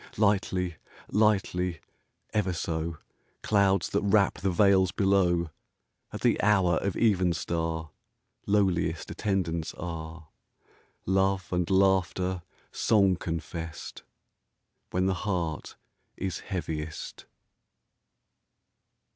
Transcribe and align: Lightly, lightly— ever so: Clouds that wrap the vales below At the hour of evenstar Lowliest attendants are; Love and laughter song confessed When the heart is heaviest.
Lightly, 0.17 0.77
lightly— 1.11 1.79
ever 2.33 2.53
so: 2.53 2.97
Clouds 3.43 3.89
that 3.89 4.01
wrap 4.01 4.39
the 4.39 4.49
vales 4.49 4.91
below 4.91 5.51
At 6.11 6.21
the 6.21 6.41
hour 6.41 6.77
of 6.77 6.93
evenstar 6.95 7.91
Lowliest 8.47 9.11
attendants 9.11 9.75
are; 9.75 10.29
Love 11.05 11.53
and 11.53 11.69
laughter 11.69 12.41
song 12.71 13.15
confessed 13.15 14.01
When 14.89 15.05
the 15.05 15.13
heart 15.13 15.75
is 16.17 16.39
heaviest. 16.39 17.27